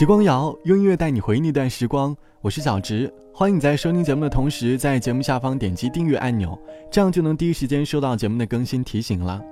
[0.00, 6.58] 时光谣用音乐带你回忆那段时光，我是小植，欢迎你在收听节目的同时，在节目下方点击订阅按钮，
[6.90, 9.44] 这样就能第一时间收到节目的更新提醒了。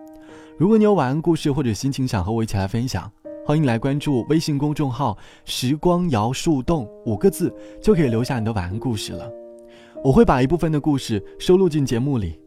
[0.57, 3.13] 如果你有晚安故事或者心情想和我一起来分享，
[3.45, 9.31] 欢迎来关注微信公众号“时光谣树洞”五个字，就可以留下你的晚安故事了。
[10.03, 12.41] 我会把一部分的故事收录进节目里。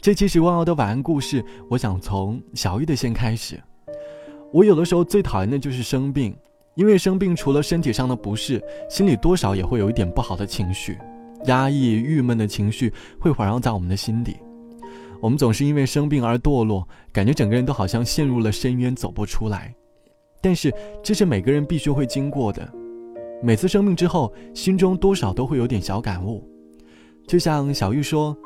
[0.00, 3.62] 这期时光谣的晚安故事，我想从小玉的先开始。
[4.54, 6.34] 我有的时候最讨厌的就是生病。
[6.74, 10.98] 因为生病，除了身体上的不适，心里多少也会有一点不好的情绪，
[11.44, 14.36] 压抑、郁闷的情绪会环绕在我们的心底。
[15.20, 19.74] 我们总是因为生病而堕落，感觉整个人都好像陷入了深渊，走不出来。
[20.40, 20.72] 但是
[21.02, 22.68] 这是每个人必须会经过的。
[23.42, 26.42] 每次生病之后，心中多少都会有点小感悟。
[27.28, 28.36] 就像小玉说，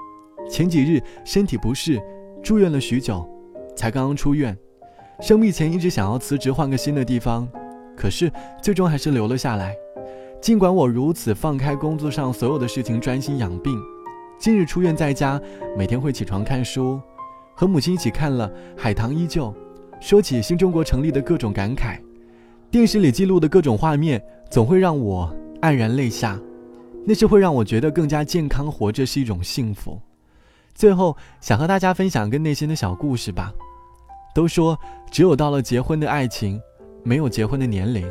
[0.50, 1.98] 前几日身体不适，
[2.42, 3.26] 住院了许久，
[3.74, 4.54] 才刚刚出院。
[5.20, 7.48] 生病前一直想要辞职，换个新的地方。
[7.96, 8.30] 可是
[8.62, 9.74] 最终还是留了下来。
[10.40, 13.76] 尽管我如此放开工作上所有的事情，专心养病，
[14.38, 15.40] 近日出院在家，
[15.76, 17.00] 每天会起床看书，
[17.54, 19.46] 和母亲一起看了《海棠依旧》，
[19.98, 21.98] 说起新中国成立的各种感慨，
[22.70, 26.38] 电视里记录的各种画面，总会让我黯然泪下。
[27.04, 30.00] 那是会让我觉得更加健康活着是一种幸福。
[30.74, 33.52] 最后想和大家分享个内心的小故事吧。
[34.34, 34.78] 都说
[35.10, 36.60] 只有到了结婚的爱情。
[37.06, 38.04] 没有结婚的年龄，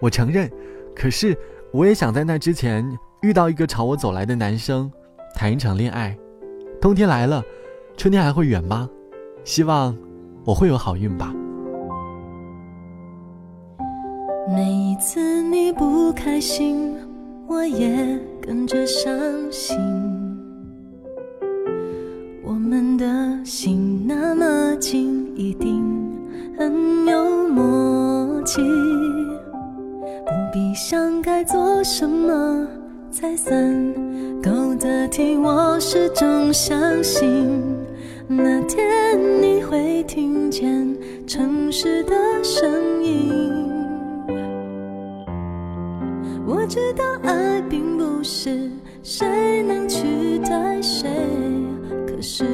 [0.00, 0.50] 我承认。
[0.96, 1.36] 可是，
[1.70, 2.82] 我也想在那之前
[3.20, 4.90] 遇到一个朝我走来的男生，
[5.34, 6.16] 谈一场恋爱。
[6.80, 7.42] 冬天来了，
[7.94, 8.88] 春天还会远吗？
[9.44, 9.94] 希望
[10.46, 11.34] 我会有好运吧。
[14.48, 16.96] 每一次你不开心，
[17.46, 19.12] 我也跟着伤
[19.50, 19.76] 心。
[22.42, 25.84] 我们的心那么近，一定
[26.58, 27.81] 很有默契
[30.52, 32.68] 必想该做什么
[33.10, 33.56] 才算
[34.42, 37.48] 够得体，我始终相信
[38.28, 40.94] 那天你会听见
[41.26, 43.32] 城市的声音。
[46.46, 48.70] 我知道爱并不是
[49.02, 51.08] 谁能取代谁，
[52.06, 52.44] 可是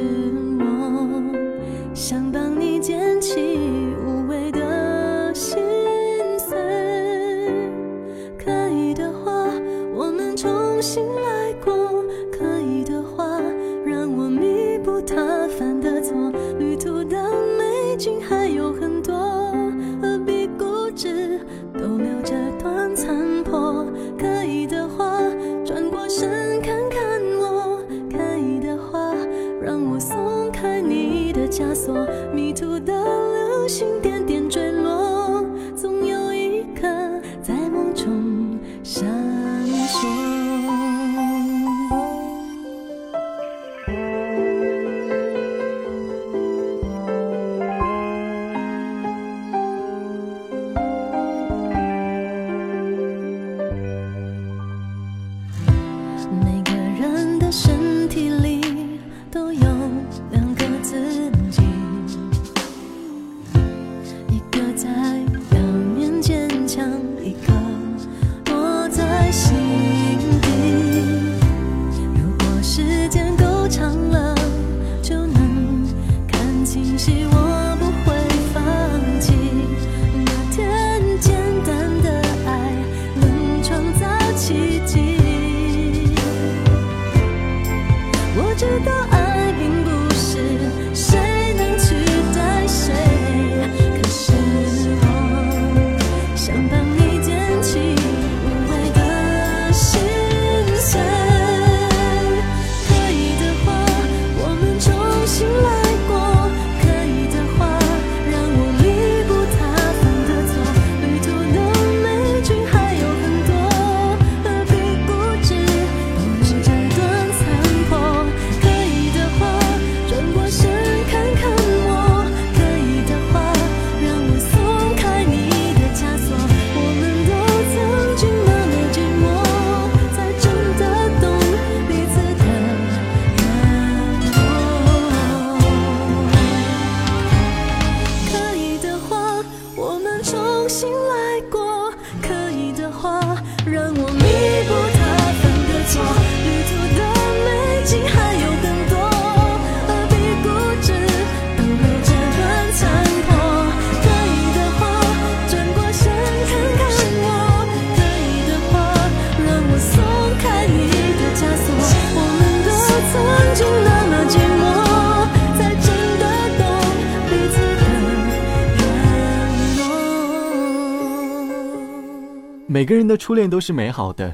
[172.79, 174.33] 每个人的初恋都是美好的，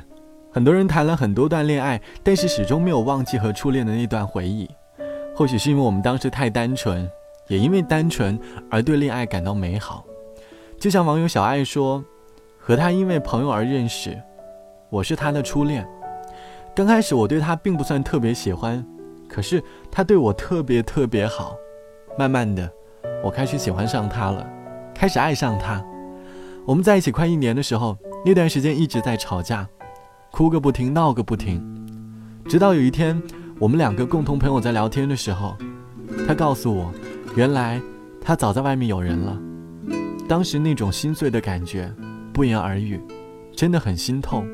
[0.53, 4.69] 很多人谈了很多段恋爱，但是始终没有忘记和初恋的那段回忆。
[5.35, 7.11] 或许是因为我们当时太单纯，
[7.49, 8.39] 也因为单纯
[8.71, 10.05] 而对恋爱感到美好。
[10.79, 12.05] 就像网友小爱说
[12.61, 14.15] ：“和他因为朋友而认识，
[14.91, 15.83] 我是他的初恋。
[16.77, 18.87] 刚开始我对他并不算特别喜欢，
[19.27, 21.57] 可是他对我特别特别好。
[22.19, 22.71] 慢慢的，
[23.23, 24.47] 我开始喜欢上他了，
[24.95, 25.83] 开始爱上他。
[26.67, 29.69] 我们在一起快一年的时候，那段时间一直在吵架，
[30.31, 31.63] 哭个不停，闹个不停，
[32.49, 33.21] 直到有一天。”
[33.61, 35.57] 我们两个共同朋友在聊天的时候，
[36.27, 36.93] 他告诉我，
[37.37, 37.81] 原来
[38.21, 39.41] 他早在外面有人了。
[40.29, 41.91] 当时那种心碎的感觉，
[42.33, 43.01] 不言而喻，
[43.55, 44.45] 真的很心痛，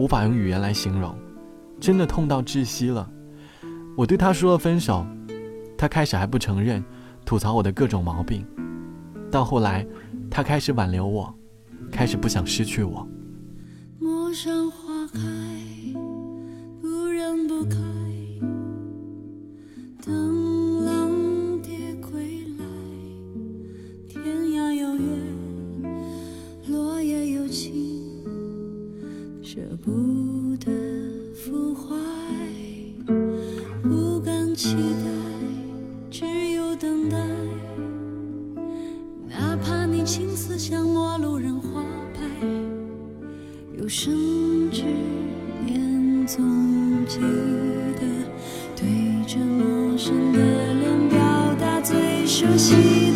[0.00, 1.14] 无法用语言来形容，
[1.78, 3.08] 真的痛到窒息了。
[3.96, 5.06] 我对他说了分手，
[5.78, 6.84] 他开始还不承认，
[7.24, 8.44] 吐槽我的各种毛病，
[9.30, 9.86] 到后来，
[10.28, 11.32] 他开始挽留我，
[11.90, 13.06] 开始不想失去我。
[13.98, 15.20] 陌上花开，
[16.80, 17.76] 不忍不开，
[20.04, 22.64] 等浪蝶归来。
[24.08, 24.22] 天
[24.52, 25.02] 涯有月，
[26.68, 28.24] 落叶有情，
[29.42, 30.70] 舍不得
[31.34, 31.94] 腐坏，
[33.82, 35.10] 不敢期待，
[36.10, 37.18] 只有等待。
[40.10, 42.20] 青丝像陌路人花白
[43.78, 44.82] 有生之
[45.64, 48.00] 年总记得
[48.74, 48.88] 对
[49.24, 53.09] 着陌生的脸表达最熟悉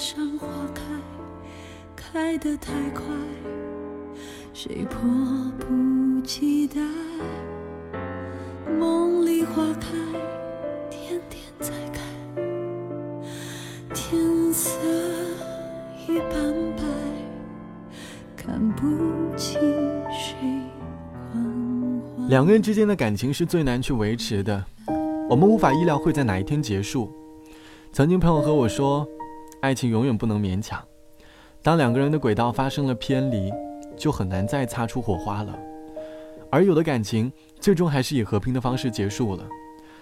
[0.00, 0.82] 像花开，
[1.94, 3.04] 开得太快
[4.54, 4.98] 谁迫
[5.58, 6.80] 不及待？
[8.78, 9.88] 梦里花开，
[10.88, 12.00] 天天在开，
[13.92, 14.78] 天色
[16.08, 16.82] 已斑白，
[18.34, 19.60] 看不清
[20.10, 20.34] 谁
[22.30, 24.64] 两个人之间的感情是最难去维持的，
[25.28, 27.12] 我们无法意料会在哪一天结束。
[27.92, 29.06] 曾经朋友和我说，
[29.60, 30.82] 爱情永远不能勉强，
[31.62, 33.50] 当两个人的轨道发生了偏离。
[33.96, 35.58] 就很难再擦出火花了。
[36.50, 39.46] 而有的感情最终还是以和平的方式结束了。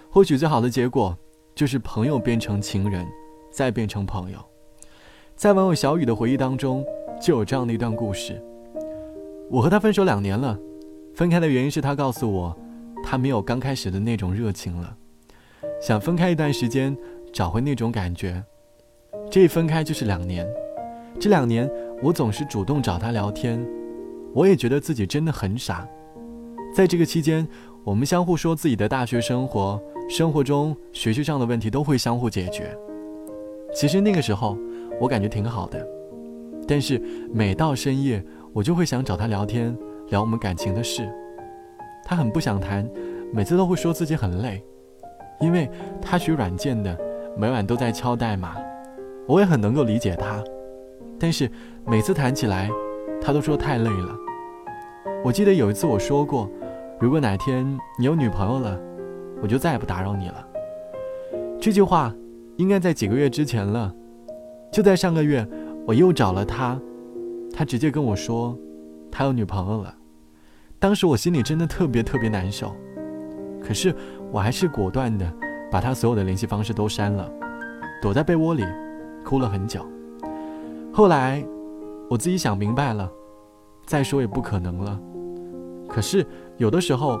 [0.09, 1.13] 或许最好的结果
[1.53, 3.05] 就是朋友变成情人，
[3.51, 4.39] 再变成朋友。
[5.35, 6.81] 在网友小雨的回忆当中，
[7.21, 8.41] 就有这样的一段故事：
[9.49, 10.57] 我和他分手两年了，
[11.13, 12.57] 分开的原因是他告诉我，
[13.03, 14.95] 他没有刚开始的那种热情了，
[15.81, 16.95] 想分开一段时间，
[17.33, 18.41] 找回那种感觉。
[19.29, 20.47] 这一分开就是两年，
[21.19, 21.69] 这两年
[22.01, 23.63] 我总是主动找他聊天，
[24.33, 25.87] 我也觉得自己真的很傻。
[26.73, 27.47] 在这个期间，
[27.83, 32.75] 我们相互说自己的大学生活、生活中学习上的问题都会相互解决。
[33.73, 34.57] 其实那个时候
[34.99, 35.87] 我感觉挺好的，
[36.67, 36.99] 但是
[37.31, 38.23] 每到深夜，
[38.53, 39.75] 我就会想找他聊天，
[40.09, 41.07] 聊我们感情的事。
[42.03, 42.87] 他很不想谈，
[43.31, 44.63] 每次都会说自己很累，
[45.39, 45.69] 因为
[46.01, 46.97] 他学软件的，
[47.37, 48.55] 每晚都在敲代码。
[49.29, 50.43] 我也很能够理解他，
[51.19, 51.47] 但是
[51.85, 52.67] 每次谈起来，
[53.21, 54.17] 他都说太累了。
[55.23, 56.49] 我记得有一次我说过，
[56.99, 57.63] 如果哪天
[57.99, 58.81] 你有女朋友了，
[59.39, 60.47] 我就再也不打扰你了。
[61.61, 62.11] 这句话
[62.57, 63.93] 应该在几个月之前了。
[64.71, 65.47] 就在上个月，
[65.85, 66.79] 我又找了他，
[67.53, 68.57] 他直接跟我说，
[69.11, 69.93] 他有女朋友了。
[70.79, 72.75] 当时我心里真的特别特别难受，
[73.63, 73.93] 可是
[74.31, 75.31] 我还是果断的
[75.71, 77.31] 把他所有的联系方式都删了，
[78.01, 78.65] 躲在被窝里。
[79.23, 79.85] 哭了很久，
[80.91, 81.43] 后来
[82.09, 83.09] 我自己想明白了，
[83.85, 84.99] 再说也不可能了。
[85.87, 86.25] 可是
[86.57, 87.19] 有的时候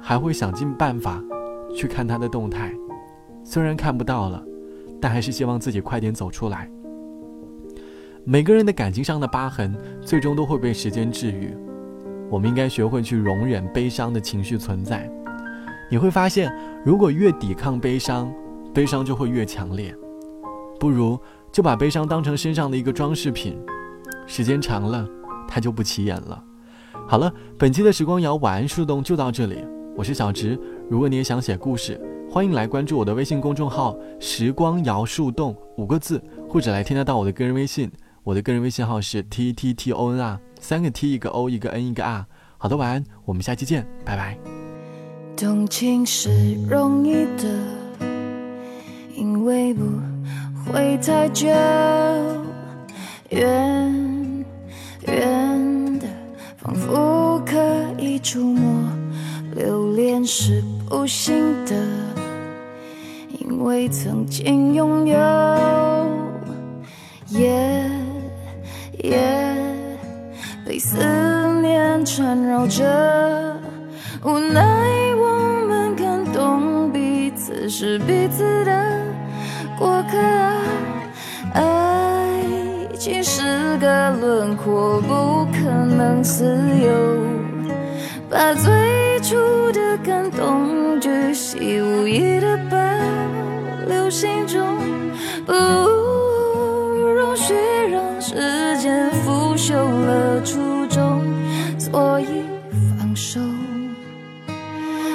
[0.00, 1.22] 还会想尽办法
[1.74, 2.72] 去看他的动态，
[3.44, 4.44] 虽然看不到了，
[5.00, 6.70] 但还是希望自己快点走出来。
[8.24, 11.54] 每个人的感情上的疤痕，最终都会被时间治愈。
[12.30, 15.10] 我们应该学会去容忍悲伤的情绪存在。
[15.90, 16.50] 你会发现，
[16.84, 18.32] 如果越抵抗悲伤，
[18.72, 19.94] 悲伤就会越强烈。
[20.84, 21.18] 不如
[21.50, 23.58] 就把悲伤当成身上的一个装饰品，
[24.26, 25.08] 时间长了，
[25.48, 26.44] 它就不起眼了。
[27.08, 29.64] 好了，本期的时光谣晚安树洞就到这里，
[29.96, 30.60] 我是小直。
[30.90, 31.98] 如果你也想写故事，
[32.30, 37.90] 欢迎来关注我的微信公众号“时光谣树洞”五个字，或者来添加到我的个人微信，
[38.22, 42.26] 我的个人微信号是 t t t o n r，三个 t 一个 o 一个 n 一个 r。
[42.58, 44.36] 好的，晚安，我们下期见，拜拜。
[45.34, 47.48] 动情是容易的，
[49.16, 49.82] 因为不。
[50.66, 51.46] 会太久，
[53.30, 54.44] 远
[55.06, 56.06] 远的，
[56.56, 57.56] 仿佛可
[57.98, 58.88] 以触摸。
[59.54, 61.74] 留恋是不幸的，
[63.38, 65.16] 因为曾经拥有。
[67.28, 67.90] 夜
[69.02, 69.56] 夜
[70.66, 70.96] 被思
[71.60, 72.84] 念缠绕着，
[74.24, 74.62] 无奈
[75.16, 78.93] 我们感动彼此是彼此的。
[83.04, 83.42] 其实
[83.82, 86.42] 个轮廓，不可能自
[86.82, 86.88] 由。
[88.30, 89.36] 把最初
[89.72, 92.78] 的感动巨细无遗的保
[93.86, 94.78] 留心中，
[95.44, 97.52] 不容许
[97.92, 101.22] 让时间腐朽了初衷，
[101.78, 102.42] 所以
[102.98, 103.38] 放手，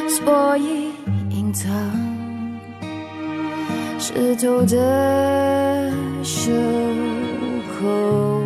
[0.07, 0.91] 所以
[1.31, 1.71] 隐藏。
[3.97, 5.91] 湿透的
[6.23, 6.51] 袖
[7.79, 8.43] 口，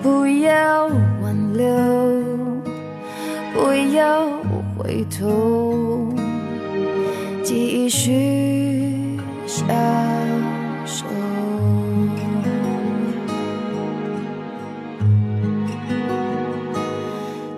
[0.00, 0.86] 不要
[1.20, 1.66] 挽留，
[3.52, 4.28] 不要
[4.76, 6.14] 回头，
[7.42, 9.66] 继续相
[10.86, 11.04] 守。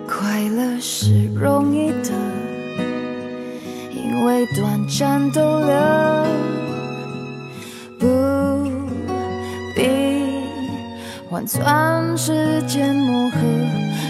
[0.07, 2.09] 快乐是容易的。
[3.91, 5.67] 因为短暂逗留，
[11.35, 13.37] 换算时间磨合。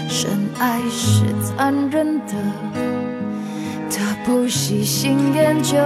[0.08, 0.30] 深
[0.60, 2.34] 爱是残忍的，
[3.90, 5.76] 他不惜心研究。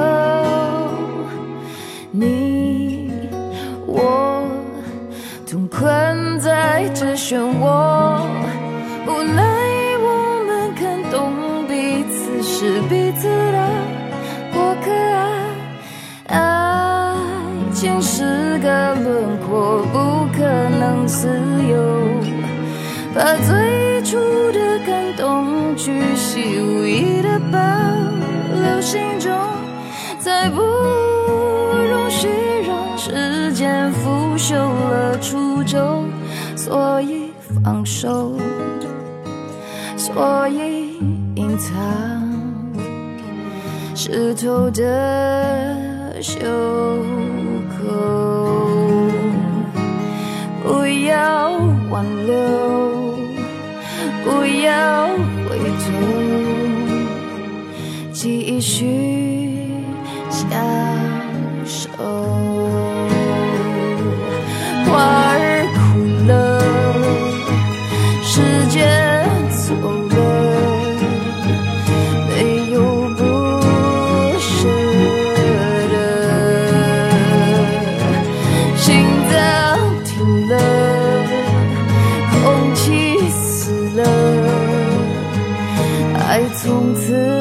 [2.10, 3.10] 你
[3.86, 4.46] 我
[5.50, 8.20] 同困在这漩涡，
[9.06, 9.59] 无奈
[17.80, 20.44] 情是个轮廓，不可
[20.78, 21.26] 能自
[21.66, 21.78] 由。
[23.14, 24.18] 把最初
[24.52, 27.58] 的感动，巨细无遗的保
[28.52, 29.32] 留心中，
[30.18, 32.28] 再不容许
[32.68, 36.04] 让时间腐朽了初衷。
[36.54, 37.32] 所以
[37.64, 38.38] 放手，
[39.96, 40.98] 所以
[41.34, 41.72] 隐藏。
[43.94, 46.38] 湿透的袖
[50.70, 51.50] 不要
[51.90, 53.18] 挽留
[54.22, 55.08] 不要
[55.48, 55.84] 回头
[58.12, 58.86] 继续
[60.30, 60.48] 相
[61.66, 61.88] 守
[86.48, 87.39] 从此